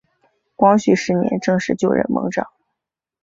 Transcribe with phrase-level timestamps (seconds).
[0.55, 2.47] 光绪十年正式就任盟长。